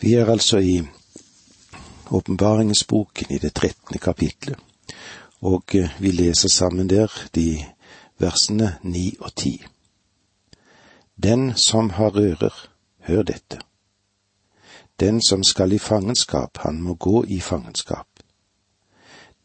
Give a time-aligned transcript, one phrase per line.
[0.00, 0.82] Vi er altså i
[2.10, 4.56] åpenbaringsboken i det trettende kapitlet,
[5.40, 7.64] og eh, vi leser sammen der de
[8.18, 9.64] versene ni og ti.
[11.22, 12.68] Den som har ører,
[12.98, 13.58] hør dette.
[15.00, 18.06] Den som skal i fangenskap, han må gå i fangenskap.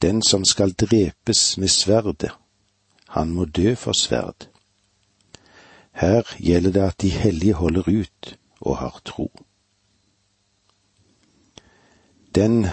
[0.02, 2.32] Den som skal drepes med sverdet,
[3.08, 4.48] han må dø for sverd.
[5.92, 9.32] Her gjelder det at de hellige holder ut og har tro.
[12.36, 12.68] Den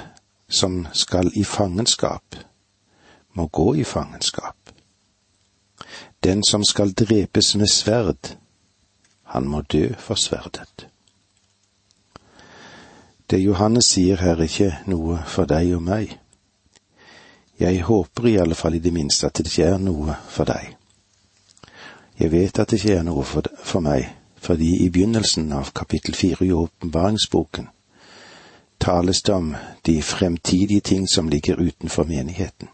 [0.49, 2.37] som skal i fangenskap,
[3.35, 4.57] må gå i fangenskap.
[6.25, 8.37] Den som skal drepes med sverd,
[9.23, 10.89] han må dø for sverdet.
[13.31, 16.19] Det Johannes sier her, er ikke noe for deg og meg.
[17.61, 20.75] Jeg håper i alle fall i det minste at det ikke er noe for deg.
[22.19, 26.47] Jeg vet at det ikke er noe for, meg, fordi i begynnelsen av kapittel fire
[26.47, 27.71] i åpenbaringsboken
[28.83, 29.55] tales det om
[29.87, 32.69] de fremtidige ting som ligger utenfor menigheten.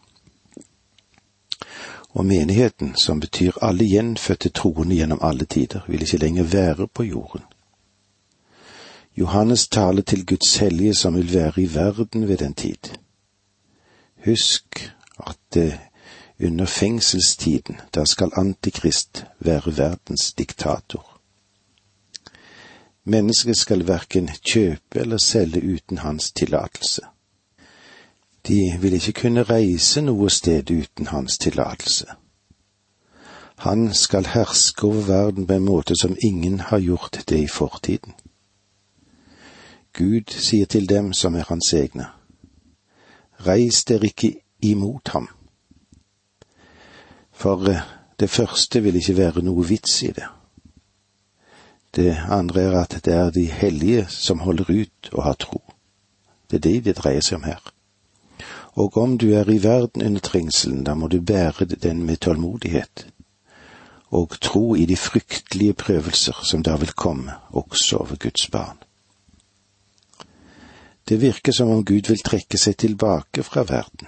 [2.08, 7.02] Og menigheten, som betyr alle gjenfødte troende gjennom alle tider, vil ikke lenger være på
[7.02, 7.42] jorden.
[9.16, 12.96] Johannes taler til Guds hellige som vil være i verden ved den tid.
[14.24, 14.92] Husk
[15.26, 15.78] at eh,
[16.44, 21.07] under fengselstiden, da skal Antikrist være verdens diktator.
[23.08, 27.00] Mennesket skal verken kjøpe eller selge uten hans tillatelse.
[28.48, 32.06] De vil ikke kunne reise noe sted uten hans tillatelse.
[33.64, 38.12] Han skal herske over verden på en måte som ingen har gjort det i fortiden.
[39.96, 42.10] Gud sier til dem som er hans egne,
[43.40, 45.28] reis dere ikke imot ham.
[47.32, 47.72] For
[48.20, 50.28] det første vil ikke være noe vits i det.
[51.98, 55.62] Det andre er at det er de hellige som holder ut og har tro.
[56.50, 57.72] Det er det det dreier seg om her.
[58.78, 63.08] Og om du er i verden under trengselen, da må du bære den med tålmodighet,
[64.10, 68.78] og tro i de fryktelige prøvelser som da vil komme, også over Guds barn.
[71.08, 74.06] Det virker som om Gud vil trekke seg tilbake fra verden,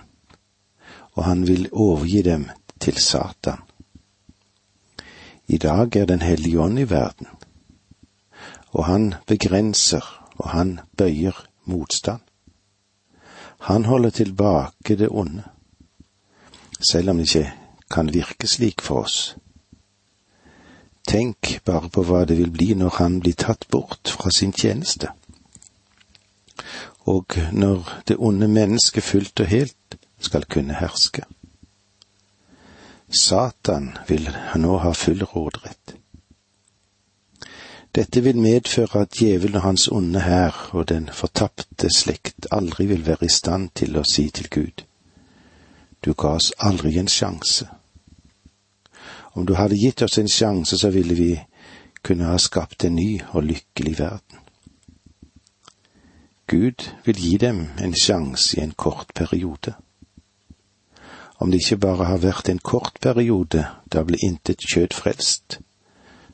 [1.19, 2.47] og han vil overgi dem
[2.81, 3.67] til Satan.
[5.49, 7.27] I dag er Den hellige ånd i verden,
[8.71, 10.05] og han begrenser,
[10.39, 12.21] og han bøyer motstand.
[13.61, 15.45] Han holder tilbake det onde,
[16.91, 17.53] selv om det ikke
[17.91, 19.37] kan virke slik for oss.
[21.09, 25.11] Tenk bare på hva det vil bli når han blir tatt bort fra sin tjeneste.
[27.11, 31.25] Og når det onde mennesket fullt og helt skal kunne herske.
[33.11, 36.00] Satan vil nå ha full råderett.
[37.95, 43.07] Dette vil medføre at djevelen og hans onde hær og den fortapte slekt aldri vil
[43.07, 44.85] være i stand til å si til Gud,
[46.05, 47.67] du ga oss aldri en sjanse.
[49.35, 51.33] Om du hadde gitt oss en sjanse, så ville vi
[52.07, 54.39] kunne ha skapt en ny og lykkelig verden.
[56.47, 59.75] Gud vil gi dem en sjanse i en kort periode.
[61.43, 65.59] Om det ikke bare har vært en kort periode, da ble intet kjød frelst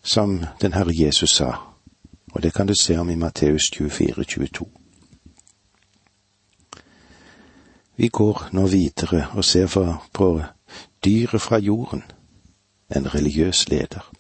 [0.06, 1.53] som den Herre Jesus sa,
[2.33, 4.69] og det kan du se om i Matteus 24, 22.
[7.97, 9.67] Vi går nå videre og ser
[10.12, 10.43] på
[11.05, 12.03] dyret fra jorden,
[12.97, 14.12] en religiøs leder.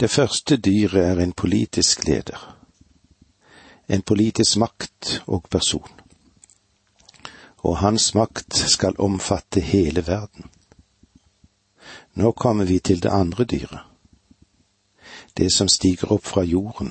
[0.00, 2.56] Det første dyret er en politisk leder,
[3.88, 5.90] en politisk makt og person,
[7.58, 10.50] og hans makt skal omfatte hele verden.
[12.20, 13.80] Nå kommer vi til det andre dyret,
[15.36, 16.90] det som stiger opp fra jorden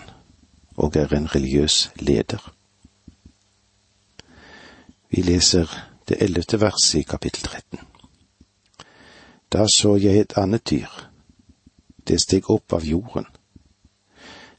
[0.76, 2.54] og er en religiøs leder.
[5.10, 5.70] Vi leser
[6.10, 7.80] det ellevte verset i kapittel 13.
[9.54, 10.90] Da så jeg et annet dyr.
[12.08, 13.26] Det steg opp av jorden.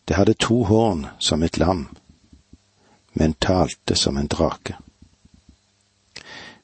[0.09, 1.89] Det hadde to horn som et lam,
[3.13, 4.79] men talte som en drake.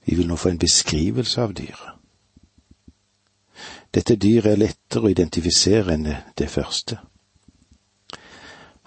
[0.05, 1.96] Vi vil nå få en beskrivelse av dyret.
[3.97, 6.99] Dette dyret er lettere å identifisere enn det første.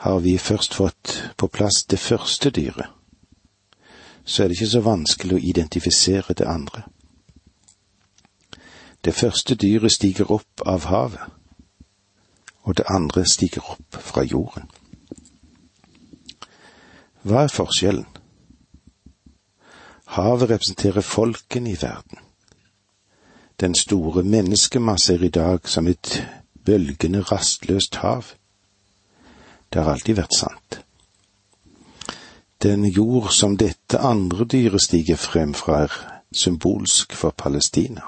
[0.05, 2.91] Har vi først fått på plass det første dyret,
[4.23, 6.83] så er det ikke så vanskelig å identifisere det andre.
[9.01, 11.25] Det første dyret stiger opp av havet,
[12.69, 14.69] og det andre stiger opp fra jorden.
[17.25, 18.07] Hva er forskjellen?
[20.13, 22.28] Havet representerer folkene i verden.
[23.59, 26.27] Den store menneskemasse er i dag som et
[26.65, 28.23] bølgende, rastløst hav.
[29.73, 30.79] Det har alltid vært sant.
[32.63, 38.01] Den jord som dette andre dyret stiger frem fra, er symbolsk for Palestina.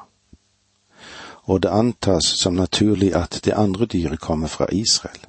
[1.44, 5.20] Og det antas som naturlig at det andre dyret kommer fra Israel.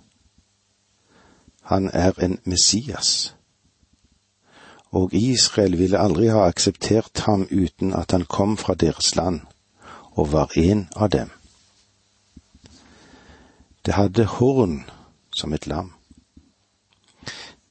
[1.63, 3.35] Han er en Messias.
[4.91, 9.41] Og Israel ville aldri ha akseptert ham uten at han kom fra deres land
[10.15, 11.31] og var en av dem.
[13.87, 14.91] Det hadde horn
[15.35, 15.93] som et lam.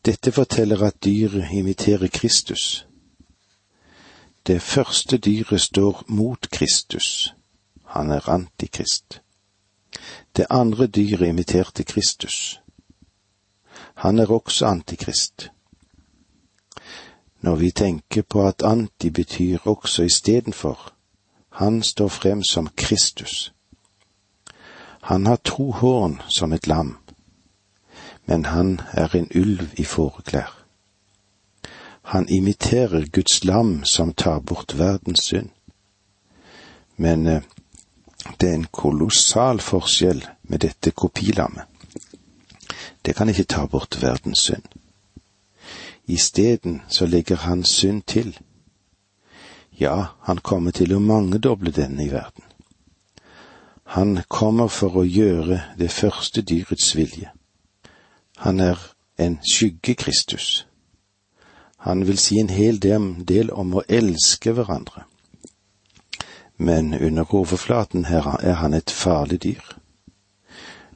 [0.06, 2.86] Dette forteller at dyret imiterer Kristus.
[4.48, 7.34] Det første dyret står mot Kristus.
[7.86, 9.22] Han er antikrist.
[10.38, 12.60] Det andre dyret imiterte Kristus.
[13.94, 15.52] Han er også antikrist.
[17.42, 20.94] Når vi tenker på at anti betyr også istedenfor,
[21.52, 23.54] han står frem som Kristus.
[25.02, 26.98] Han har to horn som et lam,
[28.26, 30.62] men han er en ulv i fåreklær.
[32.02, 35.50] Han imiterer Guds lam som tar bort verdens synd.
[36.96, 37.42] Men eh,
[38.40, 41.64] det er en kolossal forskjell med dette kopilammet.
[43.06, 44.64] Det kan ikke ta bort verdens synd.
[46.06, 48.38] Isteden så legger han synd til.
[49.80, 52.44] Ja, han kommer til å mangedoble denne i verden.
[53.92, 57.32] Han kommer for å gjøre det første dyrets vilje.
[58.38, 58.80] Han er
[59.18, 60.66] en skygge Kristus.
[61.78, 65.04] Han vil si en hel del om å elske hverandre.
[66.58, 69.64] Men under overflaten her er han et farlig dyr.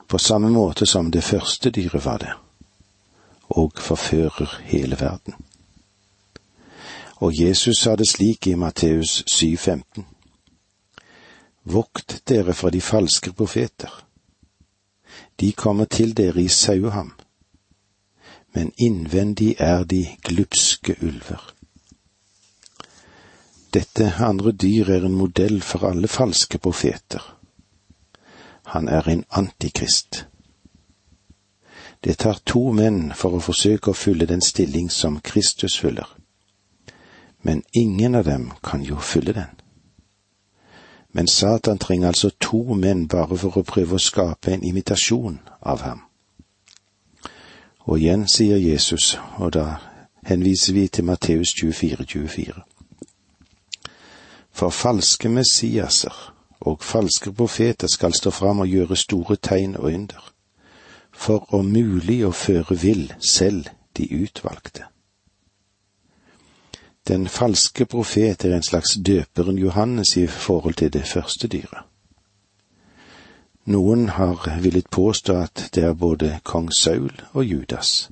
[0.07, 2.33] På samme måte som det første dyret var det,
[3.49, 5.33] og forfører hele verden.
[7.23, 10.03] Og Jesus sa det slik i Matteus 7,15.
[11.63, 13.91] Vokt dere fra de falske profeter.
[15.39, 17.13] De kommer til dere i saueham,
[18.53, 21.55] men innvendig er de glupske ulver.
[23.73, 27.23] Dette andre dyr er en modell for alle falske profeter.
[28.65, 30.27] Han er en antikrist.
[32.03, 36.07] Det tar to menn for å forsøke å fylle den stilling som Kristus fyller.
[37.45, 39.51] Men ingen av dem kan jo fylle den.
[41.11, 45.83] Men Satan trenger altså to menn bare for å prøve å skape en imitasjon av
[45.85, 45.99] ham.
[47.85, 49.65] Og igjen sier Jesus, og da
[50.25, 52.63] henviser vi til Matteus 24, 24.
[54.49, 56.17] For falske messiaser
[56.65, 60.33] og falske profeter skal stå fram og gjøre store tegn og ynder,
[61.13, 64.89] for om mulig å føre vill selv de utvalgte.
[67.07, 71.83] Den falske profet er en slags døperen Johannes i forhold til det første dyret.
[73.65, 78.09] Noen har villet påstå at det er både kong Saul og Judas,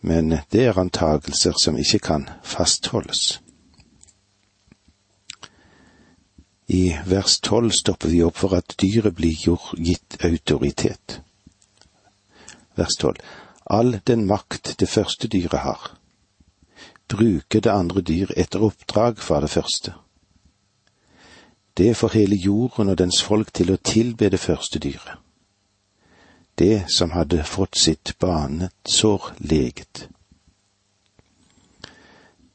[0.00, 3.40] men det er antagelser som ikke kan fastholdes.
[6.68, 9.36] I vers tolv stopper vi opp for at dyret blir
[9.76, 11.20] gitt autoritet.
[12.76, 13.20] Vers tolv.
[13.66, 15.96] All den makt det første dyret har,
[17.08, 19.94] bruker det andre dyr etter oppdrag fra det første.
[21.76, 25.18] Det får hele jorden og dens folk til å tilbe det første dyret,
[26.58, 30.08] det som hadde fått sitt banesår leget.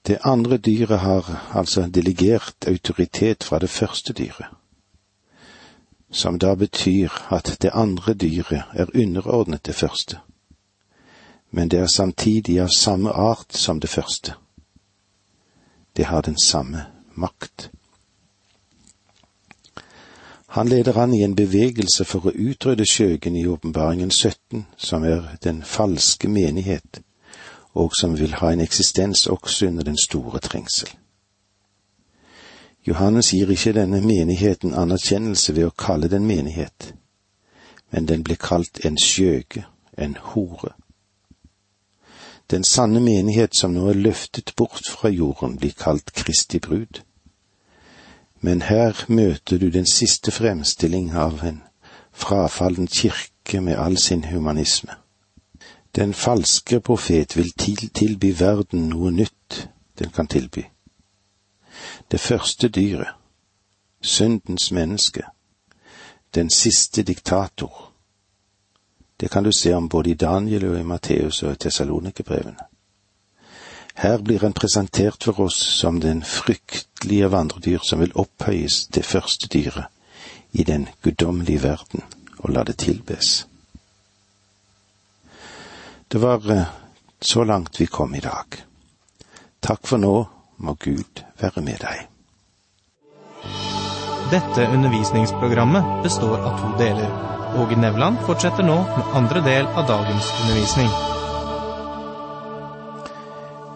[0.07, 4.49] Det andre dyret har altså delegert autoritet fra det første dyret,
[6.11, 10.17] som da betyr at det andre dyret er underordnet det første,
[11.51, 14.33] men det er samtidig av samme art som det første.
[15.97, 17.69] Det har den samme makt.
[20.51, 25.37] Han leder an i en bevegelse for å utrydde skjøgen i åpenbaringen 17, som er
[25.43, 26.99] den falske menighet,
[27.73, 30.89] og som vil ha en eksistens også under den store trengsel.
[32.87, 36.93] Johannes gir ikke denne menigheten anerkjennelse ved å kalle den menighet,
[37.91, 39.63] men den blir kalt en skjøge,
[39.97, 40.73] en hore.
[42.51, 47.01] Den sanne menighet som nå er løftet bort fra jorden, blir kalt Kristi brud
[48.41, 51.61] men her møter du den siste fremstilling av en
[52.11, 54.91] frafallen kirke med all sin humanisme.
[55.95, 57.51] Den falske profet vil
[57.93, 59.67] tilby verden noe nytt
[59.99, 60.63] den kan tilby.
[62.11, 63.13] Det første dyret,
[64.01, 65.23] syndens menneske,
[66.35, 67.90] den siste diktator.
[69.21, 72.65] Det kan du se om både i Daniel og i Matteus og i Tessalonikerbrevene.
[74.01, 79.47] Her blir han presentert for oss som den fryktelige vandredyr som vil opphøyes til første
[79.47, 79.85] dyret
[80.51, 82.01] i den guddommelige verden
[82.39, 83.47] og la det tilbes.
[86.11, 86.65] Det var eh,
[87.21, 88.45] Så langt vi kom i dag.
[89.61, 90.25] Takk for nå,
[90.57, 92.07] må Gud være med deg.
[94.31, 97.40] Dette undervisningsprogrammet består av to deler.
[97.57, 100.89] Åge Nevland fortsetter nå med andre del av dagens undervisning.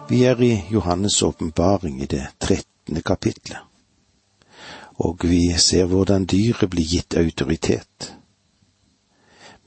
[0.10, 3.60] Vi er i Johannes' åpenbaring i det trettende kapitlet,
[4.98, 8.16] og vi ser hvordan dyret blir gitt autoritet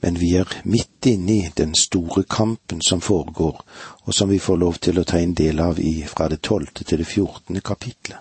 [0.01, 3.61] men vi er midt inne i den store kampen som foregår,
[4.03, 6.87] og som vi får lov til å ta en del av i fra det tolvte
[6.87, 8.19] til det fjortende kapitlet.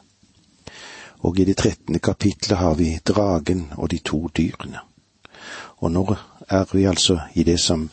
[1.26, 4.88] Og i det trettende kapitlet har vi dragen og de to dyrene.
[5.80, 6.04] Og nå
[6.49, 7.90] er vi altså i det som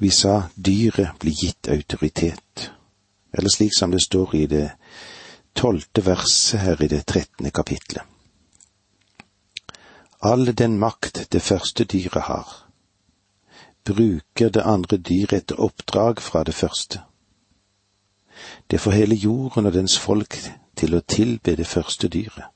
[0.00, 2.70] vi sa, dyret blir gitt autoritet,
[3.32, 4.68] eller slik som det står i det
[5.54, 8.02] tolvte verset her i det trettende kapitlet.
[10.22, 12.48] All den makt det første dyret har,
[13.84, 17.00] bruker det andre dyret etter oppdrag fra det første.
[18.70, 20.36] Det får hele jorden og dens folk
[20.76, 22.48] til å tilbe det første dyret.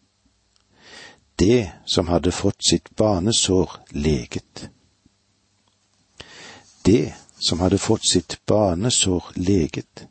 [1.37, 4.69] Det som hadde fått sitt barnesår leget.
[6.83, 10.07] Det som hadde fått sitt barnesår leget.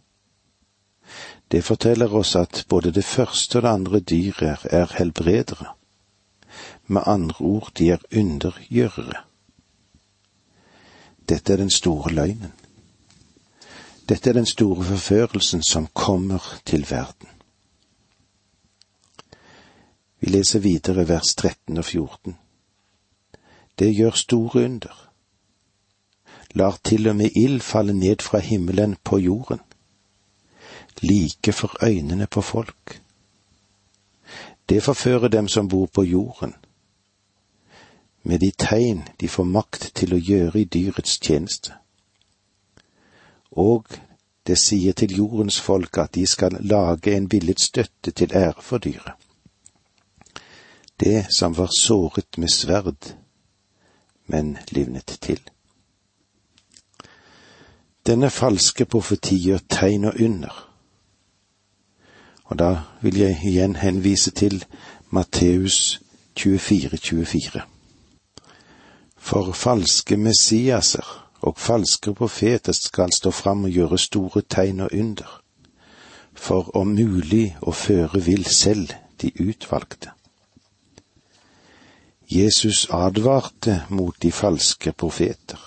[1.48, 5.68] Det forteller oss at både det første og det andre dyret er helbredere.
[6.88, 9.24] Med andre ord, de er undergjørere.
[11.30, 12.52] Dette er den store løgnen.
[14.10, 17.33] Dette er den store forførelsen som kommer til verden.
[20.24, 22.36] Vi leser videre vers 13 og 14.
[23.80, 25.10] Det gjør store under.
[26.56, 29.60] Lar til og med ild falle ned fra himmelen på jorden,
[31.02, 33.02] like for øynene på folk.
[34.70, 36.54] Det forfører dem som bor på jorden,
[38.24, 41.74] med de tegn de får makt til å gjøre i dyrets tjeneste.
[43.52, 43.92] Og
[44.48, 48.78] det sier til jordens folk at de skal lage en villet støtte til ære for
[48.78, 49.23] dyret.
[51.04, 53.16] Det som var såret med sverd,
[54.26, 55.40] men livnet til.
[58.08, 60.70] Denne falske profeti gjør tegn og under.
[62.44, 62.70] Og da
[63.02, 64.64] vil jeg igjen henvise til
[65.10, 66.00] Matteus
[66.40, 67.62] 24, 24.
[69.18, 75.40] For falske Messiaser og falske profeter skal stå fram og gjøre store tegn og under,
[76.34, 80.16] for om mulig å føre vill selv de utvalgte.
[82.28, 85.60] Jesus advarte mot de falske profeter.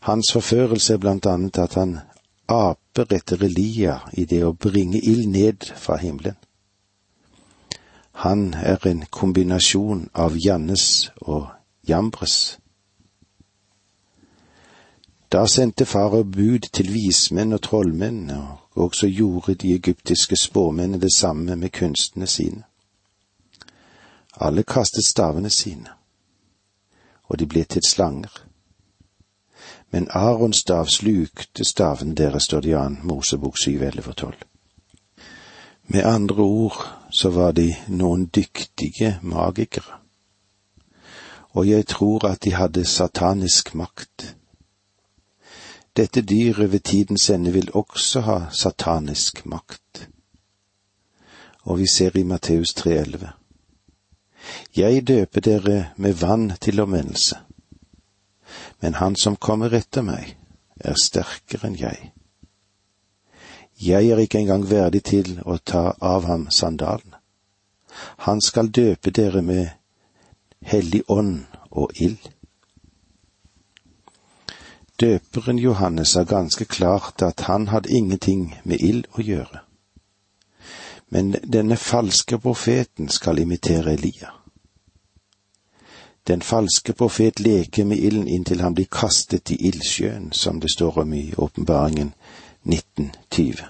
[0.00, 1.98] Hans forførelse er blant annet at han
[2.48, 6.36] aper etter Elia i det å bringe ild ned fra himmelen.
[8.24, 11.46] Han er en kombinasjon av Jannes og
[11.88, 12.58] Jambres.
[15.32, 21.12] Da sendte farao bud til vismenn og trollmenn, og også gjorde de egyptiske spåmennene det
[21.14, 22.64] samme med kunstene sine.
[24.40, 25.90] Alle kastet stavene sine,
[27.28, 28.32] og de ble til slanger.
[29.90, 34.34] Men Arons stav slukte staven deres, står det i annen Mosebok 7, 11 og 12.
[35.92, 36.78] Med andre ord
[37.10, 39.98] så var de noen dyktige magikere,
[41.50, 44.36] og jeg tror at de hadde satanisk makt.
[45.96, 50.08] Dette dyret ved tidens ende vil også ha satanisk makt.
[51.62, 53.39] Og vi ser i Matteus 3,11.
[54.76, 57.36] Jeg døper dere med vann til omvendelse,
[58.80, 60.36] men han som kommer etter meg,
[60.80, 62.12] er sterkere enn jeg
[63.80, 67.14] jeg er ikke engang verdig til å ta av ham sandalen.
[68.28, 69.68] Han skal døpe dere med
[70.60, 72.20] hellig ånd og ild.
[75.00, 79.64] Døperen Johannes sa ganske klart at han hadde ingenting med ild å gjøre.
[81.08, 84.34] Men denne falske profeten skal imitere Elia.
[86.30, 90.98] Den falske profet leker med ilden inntil han blir kastet i ildsjøen, som det står
[91.02, 92.12] om i åpenbaringen
[92.62, 93.64] 1920.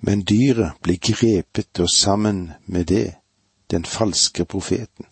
[0.00, 3.14] Men dyret ble grepet, og sammen med det
[3.70, 5.10] den falske profeten.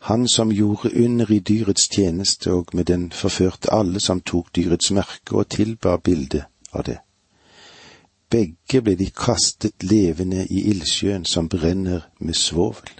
[0.00, 4.90] Han som gjorde under i dyrets tjeneste, og med den forførte alle som tok dyrets
[4.90, 7.00] merke og tilbar bildet av det.
[8.30, 12.99] Begge ble de kastet levende i ildsjøen som brenner med svovel.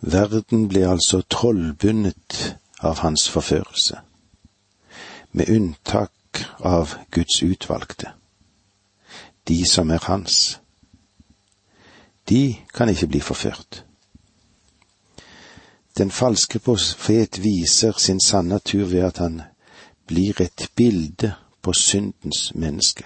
[0.00, 4.00] Verden ble altså trollbundet av hans forførelse,
[5.32, 8.14] med unntak av Guds utvalgte,
[9.48, 10.60] de som er hans.
[12.28, 13.84] De kan ikke bli forført.
[15.98, 19.42] Den falske profet viser sin sanne natur ved at han
[20.06, 23.04] blir et bilde på syndens menneske.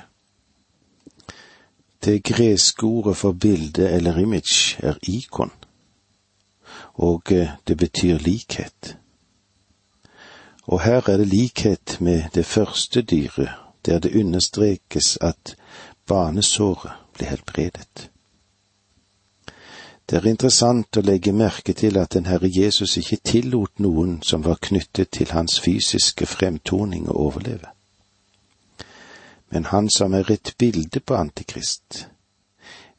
[2.04, 5.50] Det greske ordet for bilde eller image er ikon,
[6.94, 8.96] og eh, det betyr likhet.
[10.66, 13.50] Og her er det likhet med det første dyret,
[13.86, 15.56] der det understrekes at
[16.06, 18.10] banesåret ble helbredet.
[20.10, 24.44] Det er interessant å legge merke til at den Herre Jesus ikke tillot noen som
[24.44, 27.72] var knyttet til hans fysiske fremtoning å overleve.
[29.48, 32.06] Men han som er et bilde på Antikrist,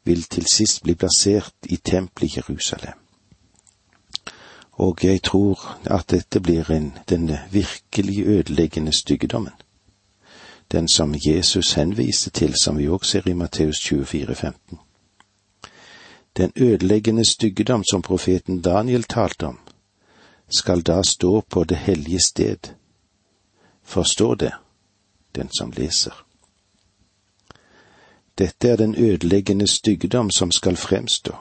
[0.03, 3.04] vil til sist bli plassert i tempelet i Jerusalem.
[4.75, 9.53] Og jeg tror at dette blir en, den virkelig ødeleggende styggedommen.
[10.72, 14.79] Den som Jesus henviste til, som vi også ser i Matteus 24, 15.
[16.38, 19.60] Den ødeleggende styggedom som profeten Daniel talte om,
[20.50, 22.58] skal da stå på det hellige sted.
[23.84, 24.51] Forstå det,
[25.36, 26.25] den som leser.
[28.38, 31.36] Dette er den ødeleggende styggedom som skal fremstå.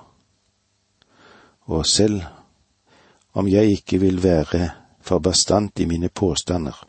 [1.60, 2.22] Og selv
[3.34, 4.70] om jeg ikke vil være
[5.04, 6.86] for bastant i mine påstander,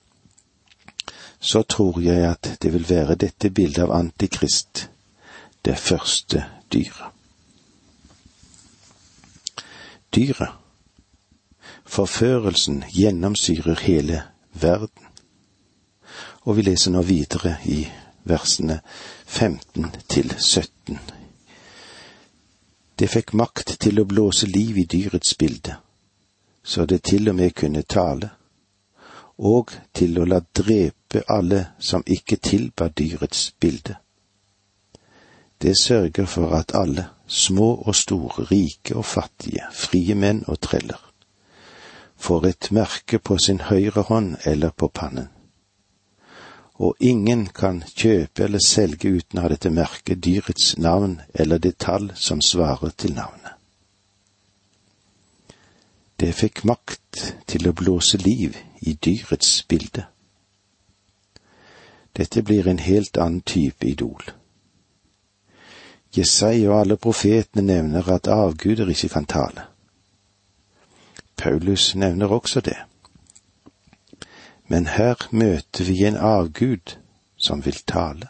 [1.40, 4.90] så tror jeg at det vil være dette bildet av Antikrist,
[5.66, 7.12] det første dyret.
[10.16, 10.54] Dyret,
[11.86, 14.22] forførelsen, gjennomsyrer hele
[14.54, 15.06] verden.
[16.42, 17.84] Og vi leser nå videre i
[18.24, 18.80] versene
[19.25, 21.00] 15 til 17.
[23.00, 25.75] Det fikk makt til å blåse liv i dyrets bilde,
[26.65, 28.29] så det til og med kunne tale,
[29.38, 33.95] og til å la drepe alle som ikke tilba dyrets bilde.
[35.62, 41.00] Det sørger for at alle, små og store, rike og fattige, frie menn og treller,
[42.17, 45.29] får et merke på sin høyre hånd eller på pannen
[46.75, 51.78] og ingen kan kjøpe eller selge uten å ha dette merket dyrets navn eller det
[51.80, 53.55] tall som svarer til navnet.
[56.19, 60.06] Det fikk makt til å blåse liv i dyrets bilde.
[62.15, 64.23] Dette blir en helt annen type idol.
[66.15, 69.67] Jesai og alle profetene nevner at avguder ikke kan tale.
[71.36, 72.78] Paulus nevner også det
[74.67, 76.97] men her møter vi en avgud
[77.38, 78.30] som vil tale.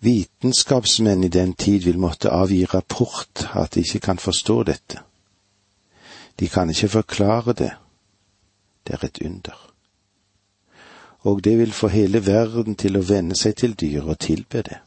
[0.00, 5.02] Vitenskapsmenn i den tid vil måtte avgi rapport at de ikke kan forstå dette.
[6.38, 7.72] De kan ikke forklare det.
[8.86, 9.56] Det er et under.
[11.26, 14.78] Og det vil få hele verden til å venne seg til dyr og tilbe det.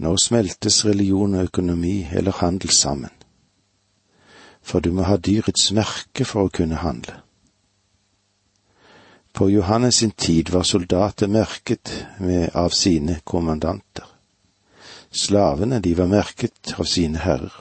[0.00, 3.14] Nå smeltes religion og økonomi eller handel sammen
[4.62, 7.16] for du må ha dyrets merke for å kunne handle.
[9.32, 14.06] På Johannes sin tid var soldater merket med av sine kommandanter.
[15.10, 17.54] Slavene, de var merket av sine herrer.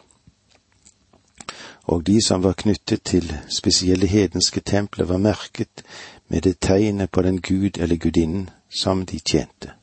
[1.89, 5.83] Og de som var knyttet til spesielle hedenske templer, var merket
[6.27, 9.73] med det tegnet på den gud eller gudinnen som de tjente.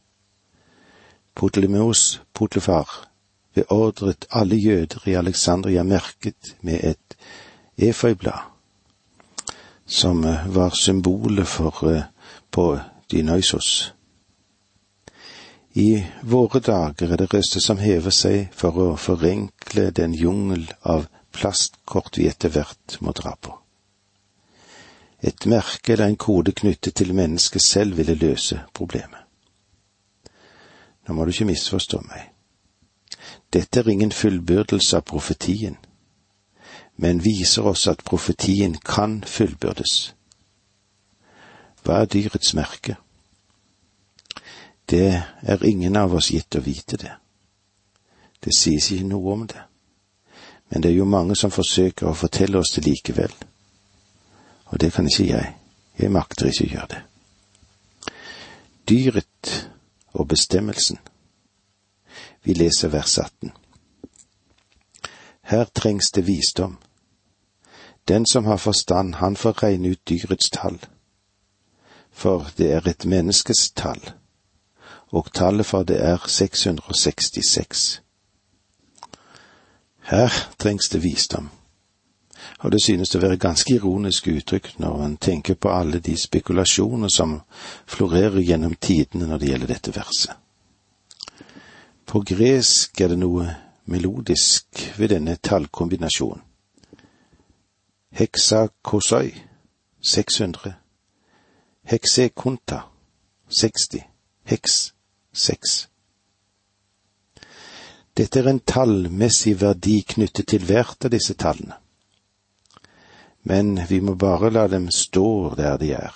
[1.34, 3.08] Potlemeos Potlefar
[3.54, 7.16] beordret alle jøder i Alexandria merket med et
[7.76, 8.38] eføyblad,
[9.86, 12.02] som eh, var symbolet for eh,
[12.50, 12.78] på
[13.10, 13.94] Dynøysos.
[15.74, 21.04] I våre dager er det røster som hever seg for å forenkle den jungel av
[21.36, 23.54] plastkort vi etter hvert må dra på.
[25.20, 29.22] Et merke eller en kode knyttet til mennesket selv ville løse problemet.
[31.06, 32.32] Nå må du ikke misforstå meg.
[33.52, 35.76] Dette er ingen fullbyrdelse av profetien,
[36.96, 40.14] men viser oss at profetien kan fullbyrdes.
[41.84, 42.96] Hva er dyrets merke?
[44.90, 47.14] Det er ingen av oss gitt å vite det.
[48.42, 49.62] Det sies ikke noe om det,
[50.70, 53.32] men det er jo mange som forsøker å fortelle oss det likevel.
[54.66, 55.52] Og det kan ikke jeg.
[55.98, 57.02] Jeg makter ikke å gjøre det.
[58.88, 59.52] Dyret
[60.12, 60.98] og bestemmelsen
[62.46, 63.50] vi leser vers 18.
[65.42, 66.76] Her trengs det visdom.
[68.08, 70.78] Den som har forstand, han får regne ut dyrets tall.
[72.12, 74.00] For det er et menneskes tall,
[75.10, 78.02] og tallet for det er 666.
[80.06, 81.48] Her trengs det visdom,
[82.58, 87.10] og det synes å være ganske ironisk uttrykk når man tenker på alle de spekulasjoner
[87.10, 87.40] som
[87.90, 90.36] florerer gjennom tidene når det gjelder dette verset.
[92.06, 93.48] På gresk er det noe
[93.90, 96.42] melodisk ved denne tallkombinasjonen.
[98.16, 99.34] Heksakosoi,
[100.12, 100.72] 600,
[101.90, 102.80] heksekonta
[103.48, 104.06] 60,
[104.44, 104.78] heks
[105.32, 105.95] 6.
[108.16, 111.76] Dette er en tallmessig verdi knyttet til hvert av disse tallene.
[113.42, 116.14] Men vi må bare la dem stå der de er.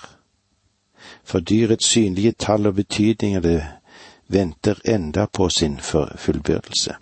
[1.24, 3.58] For dyrets synlige tall og betydninger det
[4.28, 6.96] venter enda på sin fullbyrdelse.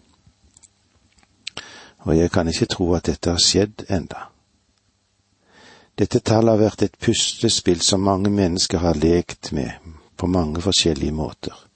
[1.99, 4.29] Og jeg kan ikke tro at dette har skjedd enda.
[5.99, 9.71] Dette tallet har vært et puslespill som mange mennesker har lekt med
[10.17, 11.68] på mange forskjellige måter.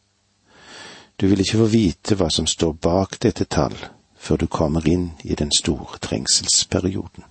[1.22, 3.76] Du vil ikke få vite hva som står bak dette tall
[4.18, 7.22] før du kommer inn i den store trengselsperioden.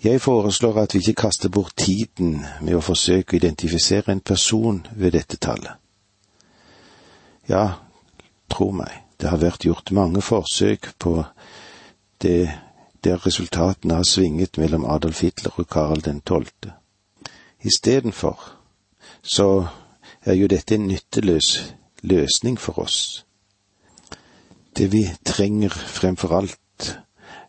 [0.00, 4.78] Jeg foreslår at vi ikke kaster bort tiden med å forsøke å identifisere en person
[4.96, 5.76] ved dette tallet.
[7.44, 7.76] Ja,
[8.48, 11.12] tro meg, det har vært gjort mange forsøk på
[12.24, 12.54] det
[13.04, 16.72] der resultatene har svinget mellom Adolf Hitler og Karl den tolvte.
[17.60, 18.40] Istedenfor
[19.20, 19.68] så
[20.22, 23.24] er jo dette en nytteløs løsning for oss.
[24.76, 26.98] Det vi trenger fremfor alt,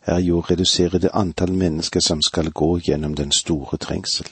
[0.02, 4.26] er jo å redusere det antall mennesker som skal gå gjennom den store trengsel.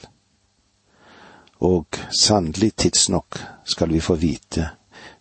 [1.59, 4.69] Og sannelig tidsnok skal vi få vite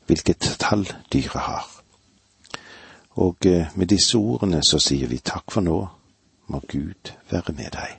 [0.07, 1.67] hvilket tall dyret har.
[3.19, 5.79] Og eh, med disse ordene så sier vi takk for nå,
[6.49, 7.99] må Gud være med deg.